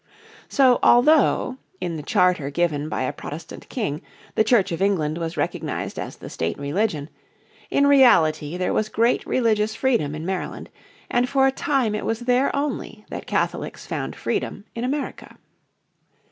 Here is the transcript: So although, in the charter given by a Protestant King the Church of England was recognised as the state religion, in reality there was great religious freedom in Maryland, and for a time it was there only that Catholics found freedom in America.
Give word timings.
So 0.49 0.79
although, 0.81 1.57
in 1.79 1.95
the 1.95 2.01
charter 2.01 2.49
given 2.49 2.89
by 2.89 3.03
a 3.03 3.13
Protestant 3.13 3.69
King 3.69 4.01
the 4.33 4.43
Church 4.43 4.71
of 4.71 4.81
England 4.81 5.19
was 5.19 5.37
recognised 5.37 5.99
as 5.99 6.15
the 6.15 6.27
state 6.27 6.57
religion, 6.57 7.07
in 7.69 7.85
reality 7.85 8.57
there 8.57 8.73
was 8.73 8.89
great 8.89 9.23
religious 9.27 9.75
freedom 9.75 10.15
in 10.15 10.25
Maryland, 10.25 10.71
and 11.11 11.29
for 11.29 11.45
a 11.45 11.51
time 11.51 11.93
it 11.93 12.03
was 12.03 12.21
there 12.21 12.49
only 12.55 13.05
that 13.11 13.27
Catholics 13.27 13.85
found 13.85 14.15
freedom 14.15 14.65
in 14.73 14.83
America. 14.83 15.37